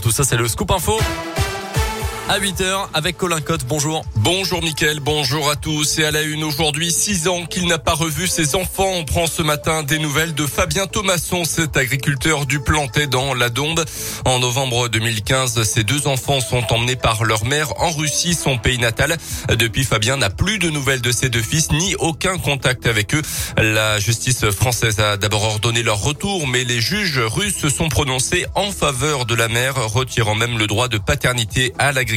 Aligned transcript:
tout 0.00 0.10
ça, 0.10 0.24
c'est 0.24 0.36
le 0.36 0.48
Scoop 0.48 0.70
Info 0.70 0.98
à 2.28 2.38
8h 2.38 2.88
avec 2.94 3.16
Colin 3.16 3.40
Cotte. 3.40 3.64
Bonjour. 3.66 4.04
Bonjour 4.16 4.62
Mickaël, 4.62 5.00
bonjour 5.00 5.50
à 5.50 5.56
tous. 5.56 5.98
Et 5.98 6.04
à 6.04 6.10
la 6.10 6.22
une 6.22 6.44
aujourd'hui, 6.44 6.92
6 6.92 7.28
ans 7.28 7.44
qu'il 7.46 7.66
n'a 7.66 7.78
pas 7.78 7.94
revu 7.94 8.26
ses 8.26 8.54
enfants. 8.54 8.90
On 8.94 9.04
prend 9.04 9.26
ce 9.26 9.42
matin 9.42 9.82
des 9.82 9.98
nouvelles 9.98 10.34
de 10.34 10.46
Fabien 10.46 10.86
Thomasson, 10.86 11.44
cet 11.44 11.76
agriculteur 11.76 12.46
du 12.46 12.60
Plantet 12.60 13.06
dans 13.06 13.34
la 13.34 13.50
Dombe. 13.50 13.84
En 14.24 14.38
novembre 14.38 14.88
2015, 14.88 15.62
ses 15.64 15.82
deux 15.82 16.06
enfants 16.06 16.40
sont 16.40 16.72
emmenés 16.72 16.96
par 16.96 17.24
leur 17.24 17.44
mère 17.44 17.72
en 17.80 17.90
Russie, 17.90 18.34
son 18.34 18.58
pays 18.58 18.78
natal. 18.78 19.16
Depuis, 19.58 19.84
Fabien 19.84 20.16
n'a 20.16 20.30
plus 20.30 20.58
de 20.58 20.70
nouvelles 20.70 21.02
de 21.02 21.12
ses 21.12 21.28
deux 21.28 21.42
fils, 21.42 21.72
ni 21.72 21.94
aucun 21.96 22.38
contact 22.38 22.86
avec 22.86 23.14
eux. 23.14 23.22
La 23.56 23.98
justice 23.98 24.48
française 24.50 25.00
a 25.00 25.16
d'abord 25.16 25.44
ordonné 25.44 25.82
leur 25.82 26.00
retour, 26.00 26.46
mais 26.46 26.64
les 26.64 26.80
juges 26.80 27.18
russes 27.18 27.58
se 27.58 27.68
sont 27.68 27.88
prononcés 27.88 28.46
en 28.54 28.70
faveur 28.70 29.26
de 29.26 29.34
la 29.34 29.48
mère, 29.48 29.74
retirant 29.92 30.34
même 30.34 30.56
le 30.58 30.66
droit 30.66 30.88
de 30.88 30.98
paternité 30.98 31.72
à 31.78 31.92
l'agriculteur 31.92 32.11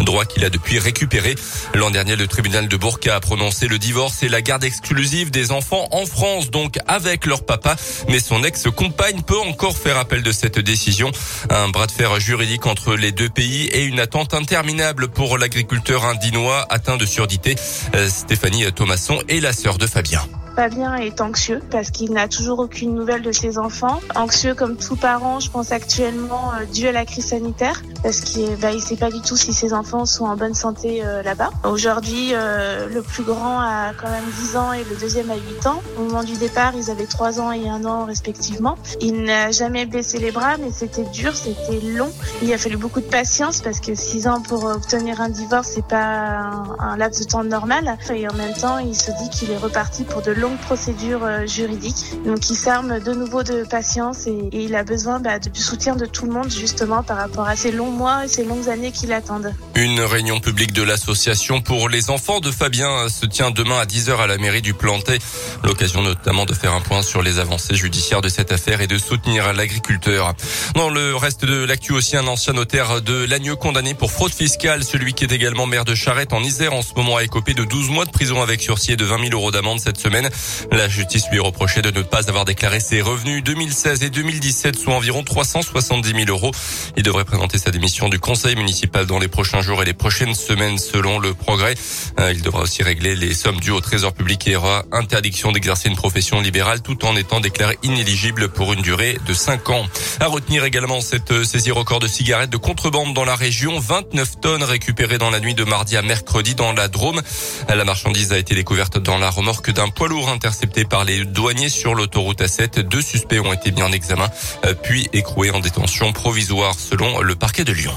droit 0.00 0.24
qu'il 0.24 0.44
a 0.44 0.50
depuis 0.50 0.78
récupéré. 0.78 1.34
L'an 1.74 1.90
dernier, 1.90 2.16
le 2.16 2.26
tribunal 2.26 2.68
de 2.68 2.76
Bourg 2.76 2.98
a 3.10 3.20
prononcé 3.20 3.68
le 3.68 3.78
divorce 3.78 4.22
et 4.22 4.28
la 4.28 4.42
garde 4.42 4.64
exclusive 4.64 5.30
des 5.30 5.52
enfants 5.52 5.88
en 5.92 6.06
France, 6.06 6.50
donc 6.50 6.78
avec 6.86 7.26
leur 7.26 7.44
papa. 7.44 7.76
Mais 8.08 8.20
son 8.20 8.42
ex-compagne 8.42 9.22
peut 9.22 9.38
encore 9.38 9.76
faire 9.76 9.98
appel 9.98 10.22
de 10.22 10.32
cette 10.32 10.58
décision. 10.58 11.12
Un 11.50 11.68
bras 11.68 11.86
de 11.86 11.92
fer 11.92 12.18
juridique 12.20 12.66
entre 12.66 12.94
les 12.94 13.12
deux 13.12 13.28
pays 13.28 13.66
et 13.66 13.84
une 13.84 14.00
attente 14.00 14.34
interminable 14.34 15.08
pour 15.08 15.38
l'agriculteur 15.38 16.04
indinois 16.04 16.66
atteint 16.70 16.96
de 16.96 17.06
surdité. 17.06 17.56
Euh, 17.94 18.08
Stéphanie 18.08 18.70
Thomasson 18.72 19.22
est 19.28 19.40
la 19.40 19.52
sœur 19.52 19.78
de 19.78 19.86
Fabien. 19.86 20.22
Fabien 20.54 20.96
est 20.96 21.20
anxieux 21.20 21.60
parce 21.70 21.90
qu'il 21.90 22.12
n'a 22.12 22.28
toujours 22.28 22.58
aucune 22.58 22.94
nouvelle 22.94 23.22
de 23.22 23.32
ses 23.32 23.58
enfants. 23.58 24.00
Anxieux 24.14 24.54
comme 24.54 24.76
tout 24.76 24.96
parent, 24.96 25.40
je 25.40 25.50
pense 25.50 25.72
actuellement 25.72 26.52
euh, 26.54 26.64
dû 26.66 26.88
à 26.88 26.92
la 26.92 27.04
crise 27.04 27.26
sanitaire 27.26 27.82
parce 28.02 28.20
qu'il 28.20 28.56
bah, 28.56 28.72
il 28.72 28.80
sait 28.80 28.96
pas 28.96 29.10
du 29.10 29.20
tout 29.20 29.36
si 29.36 29.52
ses 29.52 29.72
enfants 29.72 30.06
sont 30.06 30.24
en 30.24 30.36
bonne 30.36 30.54
santé 30.54 31.02
euh, 31.04 31.22
là-bas. 31.22 31.50
Aujourd'hui, 31.64 32.30
euh, 32.32 32.88
le 32.88 33.02
plus 33.02 33.22
grand 33.22 33.60
a 33.60 33.92
quand 33.96 34.10
même 34.10 34.24
10 34.42 34.56
ans 34.56 34.72
et 34.72 34.84
le 34.84 34.96
deuxième 34.96 35.30
a 35.30 35.36
8 35.36 35.66
ans. 35.66 35.82
Au 35.98 36.02
moment 36.02 36.24
du 36.24 36.36
départ, 36.36 36.72
ils 36.76 36.90
avaient 36.90 37.06
3 37.06 37.40
ans 37.40 37.52
et 37.52 37.68
1 37.68 37.84
an 37.84 38.04
respectivement. 38.04 38.76
Il 39.00 39.22
n'a 39.22 39.50
jamais 39.50 39.86
baissé 39.86 40.18
les 40.18 40.32
bras, 40.32 40.56
mais 40.58 40.70
c'était 40.72 41.04
dur, 41.04 41.34
c'était 41.36 41.80
long. 41.80 42.10
Il 42.42 42.52
a 42.52 42.58
fallu 42.58 42.76
beaucoup 42.76 43.00
de 43.00 43.06
patience 43.06 43.60
parce 43.60 43.80
que 43.80 43.94
6 43.94 44.26
ans 44.26 44.42
pour 44.42 44.64
obtenir 44.64 45.20
un 45.20 45.28
divorce, 45.28 45.70
c'est 45.74 45.86
pas 45.86 46.02
un, 46.02 46.64
un 46.78 46.96
laps 46.96 47.20
de 47.20 47.30
temps 47.30 47.44
normal. 47.44 47.96
Et 48.14 48.28
en 48.28 48.34
même 48.34 48.54
temps, 48.54 48.78
il 48.78 48.96
se 48.96 49.10
dit 49.12 49.30
qu'il 49.30 49.50
est 49.50 49.56
reparti 49.56 50.04
pour 50.04 50.22
de 50.22 50.32
longue 50.40 50.58
procédure 50.58 51.22
euh, 51.22 51.46
juridique. 51.46 51.96
Donc 52.24 52.48
il 52.50 52.56
s'arme 52.56 52.98
de 52.98 53.12
nouveau 53.12 53.42
de 53.42 53.64
patience 53.64 54.26
et, 54.26 54.48
il 54.52 54.74
a 54.74 54.82
besoin 54.82 55.20
bah, 55.20 55.38
du 55.38 55.60
soutien 55.60 55.96
de 55.96 56.06
tout 56.06 56.26
le 56.26 56.32
monde 56.32 56.50
justement 56.50 57.02
par 57.02 57.18
rapport 57.18 57.46
à 57.46 57.56
ces 57.56 57.72
longs 57.72 57.90
mois 57.90 58.24
et 58.24 58.28
ces 58.28 58.44
longues 58.44 58.68
années 58.68 58.92
qui 58.92 59.06
l'attendent. 59.06 59.54
Une 59.76 60.00
réunion 60.00 60.40
publique 60.40 60.72
de 60.72 60.82
l'association 60.82 61.60
pour 61.60 61.88
les 61.88 62.10
enfants 62.10 62.40
de 62.40 62.50
Fabien 62.50 63.08
se 63.08 63.26
tient 63.26 63.50
demain 63.50 63.78
à 63.78 63.84
10h 63.84 64.16
à 64.16 64.26
la 64.26 64.38
mairie 64.38 64.62
du 64.62 64.74
Plantet. 64.74 65.18
L'occasion 65.64 66.02
notamment 66.02 66.46
de 66.46 66.54
faire 66.54 66.72
un 66.72 66.80
point 66.80 67.02
sur 67.02 67.22
les 67.22 67.38
avancées 67.38 67.74
judiciaires 67.74 68.20
de 68.20 68.28
cette 68.28 68.52
affaire 68.52 68.80
et 68.80 68.86
de 68.86 68.98
soutenir 68.98 69.52
l'agriculteur. 69.52 70.34
Dans 70.74 70.88
le 70.88 71.14
reste 71.16 71.44
de 71.44 71.64
l'actu 71.64 71.92
aussi, 71.92 72.16
un 72.16 72.26
ancien 72.26 72.54
notaire 72.54 73.02
de 73.02 73.24
Lagneux 73.24 73.56
condamné 73.56 73.94
pour 73.94 74.10
fraude 74.10 74.32
fiscale. 74.32 74.84
Celui 74.84 75.12
qui 75.12 75.24
est 75.24 75.32
également 75.32 75.66
maire 75.66 75.84
de 75.84 75.94
Charette 75.94 76.32
en 76.32 76.42
Isère 76.42 76.72
en 76.72 76.82
ce 76.82 76.94
moment 76.94 77.16
a 77.16 77.24
écopé 77.24 77.54
de 77.54 77.64
12 77.64 77.90
mois 77.90 78.04
de 78.04 78.10
prison 78.10 78.42
avec 78.42 78.62
sursis 78.62 78.92
et 78.92 78.96
de 78.96 79.04
20 79.04 79.28
000 79.28 79.30
euros 79.32 79.50
d'amende 79.50 79.80
cette 79.80 79.98
semaine. 79.98 80.29
La 80.70 80.88
justice 80.88 81.24
lui 81.30 81.40
reprochait 81.40 81.82
de 81.82 81.90
ne 81.90 82.02
pas 82.02 82.28
avoir 82.28 82.44
déclaré 82.44 82.80
ses 82.80 83.00
revenus 83.00 83.42
2016 83.42 84.02
et 84.02 84.10
2017 84.10 84.76
sous 84.76 84.90
environ 84.90 85.22
370 85.22 86.10
000 86.10 86.24
euros. 86.28 86.52
Il 86.96 87.02
devrait 87.02 87.24
présenter 87.24 87.58
sa 87.58 87.70
démission 87.70 88.08
du 88.08 88.18
conseil 88.18 88.56
municipal 88.56 89.06
dans 89.06 89.18
les 89.18 89.28
prochains 89.28 89.62
jours 89.62 89.82
et 89.82 89.84
les 89.84 89.94
prochaines 89.94 90.34
semaines 90.34 90.78
selon 90.78 91.18
le 91.18 91.34
progrès. 91.34 91.74
Euh, 92.18 92.32
il 92.32 92.42
devra 92.42 92.62
aussi 92.62 92.82
régler 92.82 93.14
les 93.16 93.34
sommes 93.34 93.60
dues 93.60 93.70
au 93.70 93.80
trésor 93.80 94.12
public 94.12 94.46
et 94.46 94.56
aura 94.56 94.84
interdiction 94.92 95.52
d'exercer 95.52 95.88
une 95.88 95.96
profession 95.96 96.40
libérale 96.40 96.82
tout 96.82 97.04
en 97.04 97.16
étant 97.16 97.40
déclaré 97.40 97.78
inéligible 97.82 98.48
pour 98.48 98.72
une 98.72 98.82
durée 98.82 99.18
de 99.26 99.34
5 99.34 99.70
ans. 99.70 99.86
À 100.20 100.26
retenir 100.26 100.64
également 100.64 101.00
cette 101.00 101.44
saisie 101.44 101.70
record 101.70 102.00
de 102.00 102.06
cigarettes 102.06 102.50
de 102.50 102.56
contrebande 102.56 103.14
dans 103.14 103.24
la 103.24 103.36
région. 103.36 103.78
29 103.78 104.40
tonnes 104.40 104.62
récupérées 104.62 105.18
dans 105.18 105.30
la 105.30 105.40
nuit 105.40 105.54
de 105.54 105.64
mardi 105.64 105.96
à 105.96 106.02
mercredi 106.02 106.54
dans 106.54 106.72
la 106.72 106.88
Drôme. 106.88 107.20
La 107.68 107.84
marchandise 107.84 108.32
a 108.32 108.38
été 108.38 108.54
découverte 108.54 108.98
dans 108.98 109.18
la 109.18 109.30
remorque 109.30 109.70
d'un 109.70 109.88
poids 109.88 110.08
lourd 110.08 110.19
intercepté 110.28 110.84
par 110.84 111.04
les 111.04 111.24
douaniers 111.24 111.68
sur 111.68 111.94
l'autoroute 111.94 112.40
A7. 112.40 112.80
Deux 112.80 113.02
suspects 113.02 113.40
ont 113.40 113.52
été 113.52 113.72
mis 113.72 113.82
en 113.82 113.92
examen, 113.92 114.28
euh, 114.64 114.74
puis 114.74 115.08
écroués 115.12 115.50
en 115.50 115.60
détention 115.60 116.12
provisoire 116.12 116.74
selon 116.74 117.20
le 117.20 117.34
parquet 117.34 117.64
de 117.64 117.72
Lyon. 117.72 117.94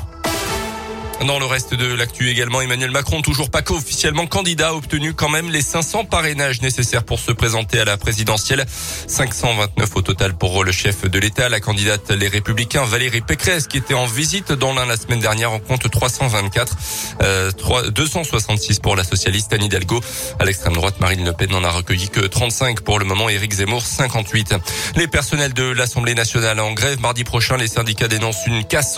Dans 1.25 1.39
le 1.39 1.45
reste 1.45 1.73
de 1.73 1.93
l'actu 1.93 2.29
également, 2.29 2.59
Emmanuel 2.59 2.91
Macron, 2.91 3.21
toujours 3.21 3.49
pas 3.49 3.61
officiellement 3.69 4.27
candidat, 4.27 4.69
a 4.69 4.73
obtenu 4.73 5.13
quand 5.13 5.29
même 5.29 5.49
les 5.49 5.61
500 5.61 6.03
parrainages 6.03 6.61
nécessaires 6.61 7.05
pour 7.05 7.17
se 7.17 7.31
présenter 7.31 7.79
à 7.79 7.85
la 7.85 7.95
présidentielle. 7.95 8.65
529 9.07 9.89
au 9.95 10.01
total 10.01 10.33
pour 10.33 10.65
le 10.65 10.73
chef 10.73 11.09
de 11.09 11.19
l'État. 11.19 11.47
La 11.47 11.61
candidate 11.61 12.11
Les 12.11 12.27
Républicains, 12.27 12.83
Valérie 12.83 13.21
Pécresse, 13.21 13.67
qui 13.67 13.77
était 13.77 13.93
en 13.93 14.05
visite 14.05 14.51
dans 14.51 14.73
l'un 14.73 14.85
la 14.85 14.97
semaine 14.97 15.21
dernière, 15.21 15.53
en 15.53 15.59
compte 15.59 15.89
324. 15.89 16.75
Euh, 17.21 17.51
266 17.89 18.79
pour 18.79 18.97
la 18.97 19.05
socialiste 19.05 19.53
Anne 19.53 19.63
Hidalgo. 19.63 20.01
À 20.39 20.45
l'extrême 20.45 20.73
droite, 20.73 20.99
Marine 20.99 21.23
Le 21.23 21.31
Pen 21.31 21.51
n'en 21.51 21.63
a 21.63 21.69
recueilli 21.69 22.09
que 22.09 22.19
35 22.19 22.81
pour 22.81 22.99
le 22.99 23.05
moment. 23.05 23.29
Éric 23.29 23.53
Zemmour, 23.53 23.85
58. 23.85 24.55
Les 24.97 25.07
personnels 25.07 25.53
de 25.53 25.63
l'Assemblée 25.63 26.15
nationale 26.15 26.59
en 26.59 26.73
grève 26.73 26.99
mardi 26.99 27.23
prochain, 27.23 27.55
les 27.55 27.69
syndicats 27.69 28.09
dénoncent 28.09 28.45
une 28.45 28.65
casse 28.65 28.91